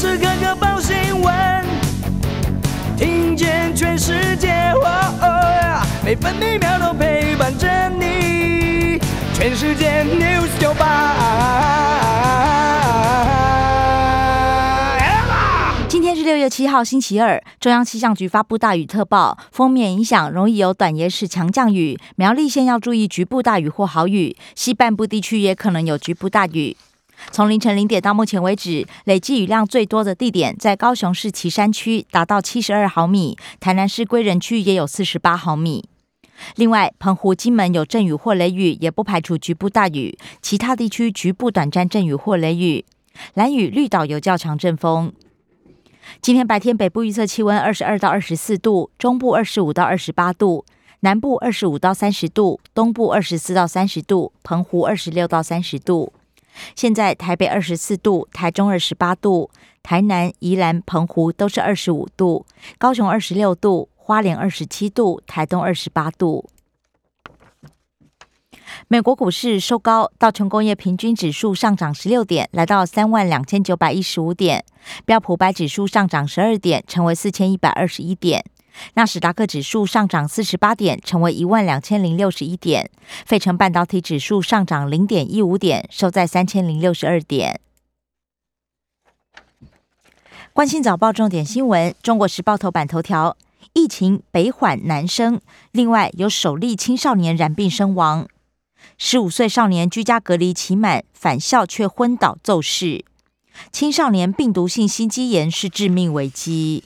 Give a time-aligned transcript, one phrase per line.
[0.00, 1.62] 时刻刻报新闻，
[2.96, 4.72] 听见全世界，
[6.02, 8.98] 每分每秒都陪伴着你。
[9.34, 11.14] 全世界 news 九八。
[15.86, 17.38] 今天是六月七号，星期二。
[17.60, 26.74] 中央气象局发布大雨特报，封面影响容易有短延时强降雨，苗栗县要注意局部大雨或豪雨，西半部地区也可能有局部大雨。
[27.30, 35.88] 从凌晨零点到目前为止，累计雨量最多的地点在高雄市旗山区，达到七十二毫米；台南市归仁区也有四十八毫米。
[36.56, 42.84] 另外，澎湖、金门有阵雨或雷雨，也不排除局部大雨；其他地区局部短暂阵雨或雷雨。
[43.34, 45.12] 蓝雨、绿岛有较强阵风。
[46.22, 50.64] 今天白天北部预测气温二十二到二十四度，中部二十五到二十八度，
[51.00, 56.12] 南部二十五到三十度，东部二十四到三十度，澎湖二十六到三十度。
[56.74, 59.50] 现在台北二十四度，台中二十八度，
[59.82, 62.46] 台南、宜兰、澎湖都是二十五度，
[62.78, 66.48] 高雄二十六度，花莲二十七度，台东二十八度。
[68.86, 74.60] 美国股市收高，道琼工业平均指数上涨十六点，来到三万两千九百一十五点；
[75.04, 78.44] 标普白指数上涨十二点，成为四千一百二十一点。
[78.94, 82.86] 纳斯达克指数上涨四十八点，成为一万两千零六十一点；
[83.26, 87.60] 费城半导体指数上涨零点一五点，收在三千零六十二点。
[90.52, 93.36] 关心早报重点新闻，《中国时报》头版头条：
[93.72, 98.26] 疫情北缓南升，另外有首例青少年染病身亡，
[98.98, 103.04] 十五岁少年居家隔离期满返校却昏倒骤逝，
[103.70, 106.84] 青少年病毒性心肌炎是致命危机。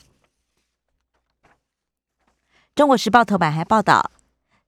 [2.74, 4.10] 中国时报头版还报道，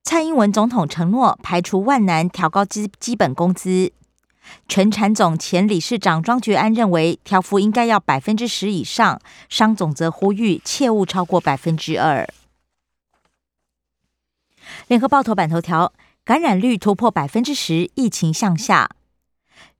[0.04, 3.92] 蔡英文总统承诺排除万难调高基基本工资。
[4.68, 9.20] 全产总前理事长庄觉安认为，调幅应该要百分之十以上。
[9.48, 12.28] 商总则呼吁切勿超过百分之二。
[14.86, 15.92] 联合报头版头条：
[16.24, 18.88] 感染率突破百分之十，疫情向下，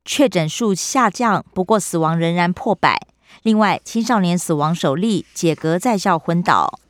[0.05, 3.01] 确诊数下降，不过死亡仍然破百。
[3.45, 6.81] 另外，青少年死亡首例解隔在校昏倒。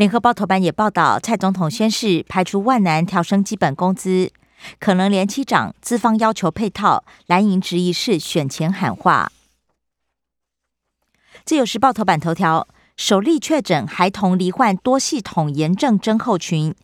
[0.00, 4.32] 联合报头版也报道，蔡总统宣誓排除万难调升基本工资，
[4.78, 9.30] 可能连期涨，资方要求配套，蓝营质疑是选前喊话。
[11.44, 12.66] 自由时报头版头条：
[12.96, 16.74] 首例确诊孩童罹患多系统炎症症候群，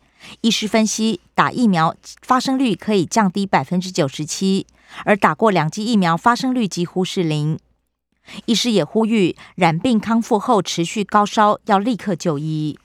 [0.42, 4.66] 医师分析打疫苗发生率可以降低百分之九十七，
[5.06, 7.58] 而打过两剂疫苗发生率几乎是零。
[8.44, 12.78] 医师也呼吁染病康复后持续高烧要立刻就医。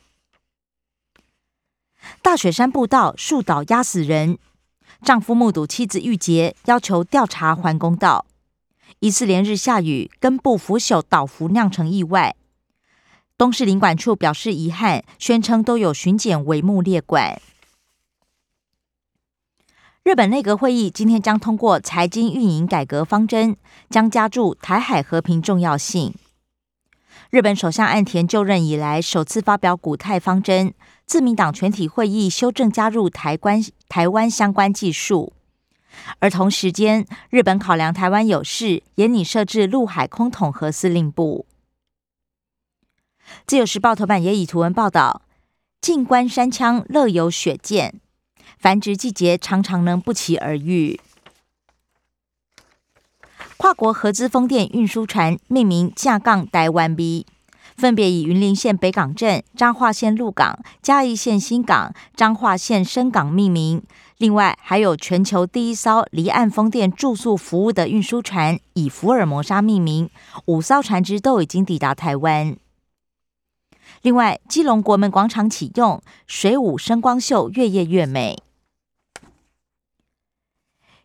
[2.21, 4.37] 大雪山步道树倒压死人，
[5.01, 8.25] 丈夫目睹妻子遇劫，要求调查还公道。
[8.99, 12.35] 一次连日下雨，根部腐朽倒伏酿成意外。
[13.37, 17.41] 东市领管处表示遗憾，宣称都有巡检帷幕列管。
[20.03, 23.55] 日本内阁会议今天将通过财经运营改革方针，
[23.89, 26.13] 将加注台海和平重要性。
[27.29, 30.73] 日本首相岸田就任以来首次发表古泰方针。
[31.11, 35.33] 自民党全体会议修正加入台关台湾相关技术，
[36.19, 41.45] 而同时间，日本考量台湾有事，也拟设置陆海空统合司令部。
[43.45, 45.23] 自由时报头版也以图文报道：
[45.81, 47.99] 静观山羌乐游雪见，
[48.57, 51.01] 繁殖季节常常能不期而遇。
[53.57, 57.25] 跨国合资风电运输船命名架杠台湾 B。
[57.81, 63.81] 分别以云林县北港镇、彰化县鹿港、嘉义县新港、彰化县深港命名。
[64.19, 70.07] 另外，还有全球第一艘离岸风电住宿服务的运输船以福尔摩沙命名。
[70.45, 72.55] 五艘船只都已经抵达台湾。
[74.03, 78.43] 另外，基隆国门广场启用水舞声光秀，越夜越美。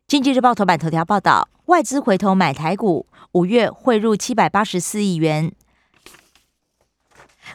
[0.07, 5.55] 经济日报头版头条报道：外资回头买台股，五月汇入七百八十四亿元。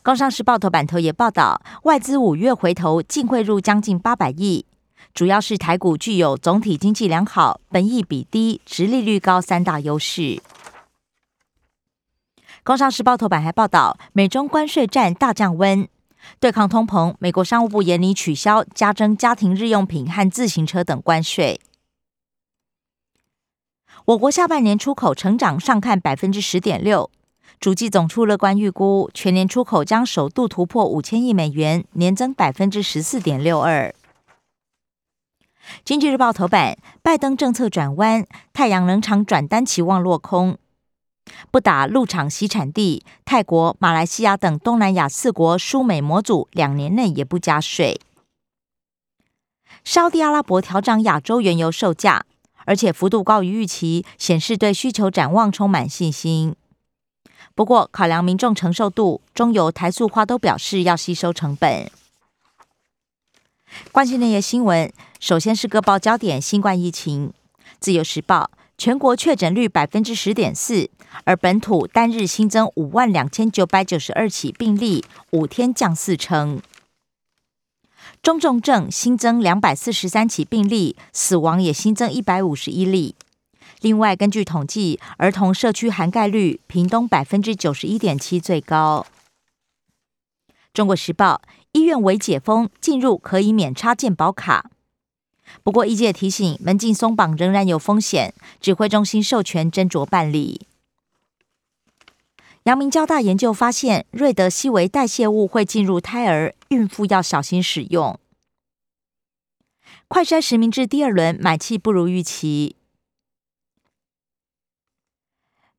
[0.03, 4.65] 工商时报头版头也报道，外资五月回头净汇入将近八百亿，
[5.13, 10.41] 主要是台股具有总体经济良好、本益比低、殖利率高三大优势。
[12.63, 15.87] 工商时报头版还报道，美中关税战大降温，
[16.39, 21.59] 对抗通膨，美国商务部严拟取消加征家庭日用品和自行车等关税。
[24.05, 27.11] 我国下半年出口成长上看百分之十点六。
[27.61, 33.93] 主计总处乐观预估，全年出口将首度突破五千亿美元，年增百分之十四点六二。
[35.85, 40.57] 经济日报头版：拜登政策转弯，太阳能厂转单期望落空。
[41.51, 48.01] 不打入场洗产地泰国、马来西亚等东南亚四国输美模组两年内也不加税。
[49.83, 52.25] 沙地阿拉伯调涨亚洲原油售价，
[52.65, 56.55] 而且幅度高于预期，显示对需求展望充满信心。
[57.53, 61.91] 不过，考量民众承受度，中油、台塑、花都表示要吸收成本。
[63.91, 67.33] 关心那些新闻，首先是各报焦点：新冠疫情。
[67.79, 70.89] 自由时报，全国确诊率百分之十点四，
[71.23, 76.61] 而本土单日新增五万两千九百九十二起病例，五天降四成。
[78.21, 83.15] 中重症新增两百四十三起病例，死亡也新增一百五十一例。
[83.81, 89.07] 另外，根据统计，儿童社区涵盖率，屏东百分之九十一点七最高。
[90.71, 91.41] 中国时报，
[91.71, 94.69] 医院为解封，进入可以免插健保卡。
[95.63, 100.67] 不过，医界提醒，门禁松绑仍然有风险，指挥中心授权斟酌办理。
[102.65, 108.19] 阳明交大研究发现，瑞德西韦代谢物会进入胎儿，孕妇要小心使用。
[110.07, 112.75] 快筛实名制第二轮买气不如预期。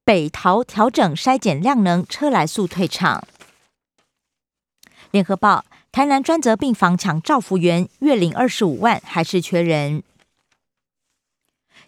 [0.04, 3.22] 北桃调整筛检量能，车来速退场。
[5.12, 10.02] 联合报：台南专责病房抢照服员，月领二十五万，还是缺人。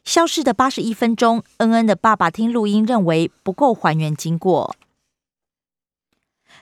[0.05, 4.77] 消失的八十一分钟，恩恩的爸爸听录音认为不够还原经过。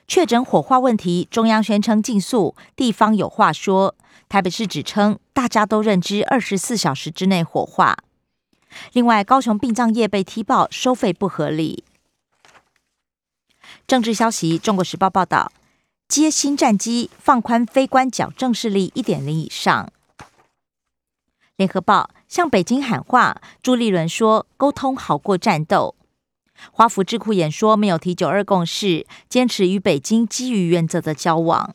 [0.08, 3.94] 确诊火化问题，中央宣称禁诉，地方有话说。
[4.30, 7.98] 台北市指称大家都认知二十四小时之内火化。
[8.92, 11.84] 另外，高雄殡葬业被踢爆收费不合理。
[13.86, 15.52] 政治消息，《中国时报》报道，
[16.08, 19.92] 接新战机放宽非官矫正视力一点零以上。
[21.56, 25.94] 联合报向北京喊话，朱立伦说沟通好过战斗。
[26.70, 31.74] 华府智库演说没有提九二共识，坚持与北京基于原则的交往。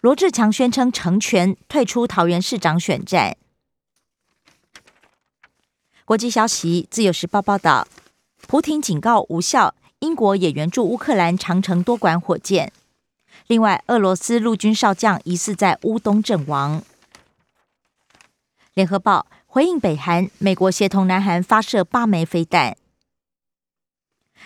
[0.00, 3.36] 罗志强宣称成全退出桃园市长选战。
[6.08, 7.86] 国际消息，《自由时报》报道，
[8.46, 12.72] 普廷警告无效，英国也援助乌克兰长城多管火箭。
[13.46, 16.82] 另外，俄罗斯陆军少将疑似在乌东阵亡。
[18.72, 22.78] 联合报回应北韩，美国协同南韩发射八枚飞弹，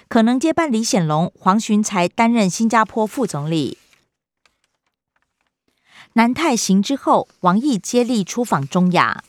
[0.08, 3.78] 可能接班李显龙、黄循才担任新加坡副总理。
[6.14, 9.22] 南太行之后，王毅接力出访中亚。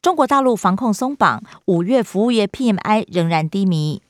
[0.00, 4.00] 中国大陆防控松绑，五月服务业 PMI 仍然低迷，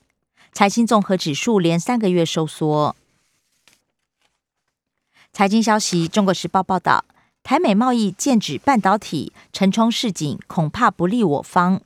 [0.52, 2.94] 财新综合指数连三个月收缩。
[5.32, 7.06] 财经消息，《中国时报》报道，
[7.42, 11.80] 台美贸易剑指半导体，陈冲示警，恐怕不利我方。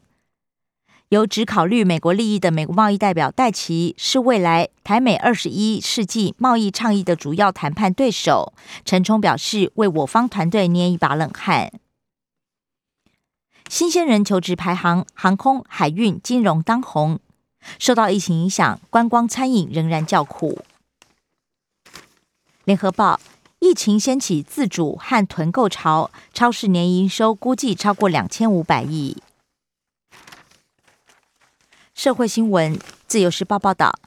[1.10, 8.52] 由只考虑美国利益的美国贸易代表戴奇，是未来台美二十一世纪贸易倡议的主要谈判对手。
[8.84, 11.70] 陈冲表示，为我方团队捏一把冷汗。
[13.72, 17.18] 新鲜人求职排行，航空、海运、金融当红。
[17.78, 20.60] 受到疫情影响，观光、餐饮仍然较苦。
[22.64, 23.18] 联合报：
[23.60, 29.16] 疫情掀起自主和囤购潮，超市年营收估计超过两千五百亿。
[31.94, 33.98] 社会新闻：自由时报报道，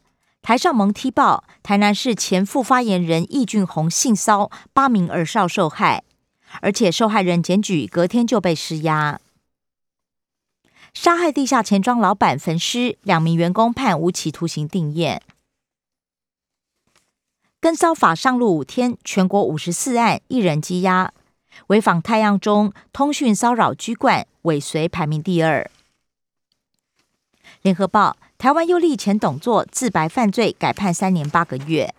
[0.44, 6.04] 台上蒙踢爆台南市前副发言人易俊宏性骚八名儿少受害，
[6.62, 9.20] 而且受害人检举隔天就被施压。
[10.96, 15.22] 杀害地下钱庄老板焚尸，两名员工判无期徒刑定验。
[17.60, 21.14] 跟骚法上路五天，全国五十四案，一人羁押。
[21.68, 25.70] 违反太阳中通讯骚扰居冠，尾随排名第二。
[27.62, 31.94] 联合报：台湾优立前董座自白犯罪，改判三年八个月。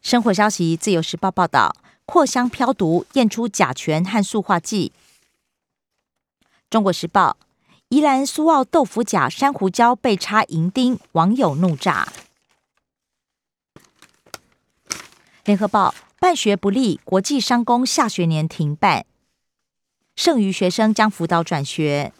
[0.00, 4.92] 生活消息：自由时报报道，扩香飘毒，验出甲醛和塑化剂。
[6.70, 7.38] 中国时报：
[7.88, 12.12] 宜兰苏澳豆腐甲珊瑚礁被插银钉，网友怒炸。
[15.46, 19.06] 联合报：办学不利，国际商工下学年停办，
[20.14, 22.12] 剩余学生将辅导转学。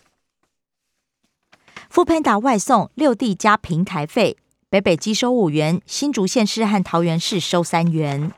[1.90, 4.38] 富喷达外送六地加平台费，
[4.70, 8.32] 北北基收五元，新竹县市和桃园市收三元。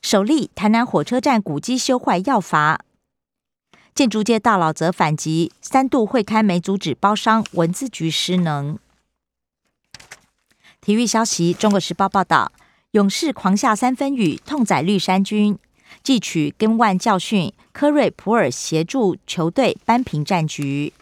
[0.00, 2.86] 首例台南火车站古迹修坏要罚。
[3.94, 8.78] 建筑界大佬则反击：三度会开没阻止包商，文字局失能。
[10.80, 12.52] 体育消息：中国时报报道，
[12.92, 15.58] 勇士狂下三分雨，痛宰绿衫军。
[16.02, 20.92] 汲取跟万教训，科瑞普尔协助球队扳平战局。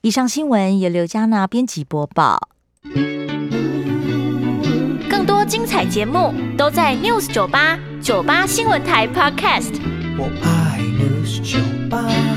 [0.00, 2.48] 以上新闻由刘嘉娜编辑播报。
[5.10, 10.03] 更多精彩节目都在 News 九八九八新闻台 Podcast。
[10.16, 11.58] 我爱的是酒
[11.90, 12.33] 吧。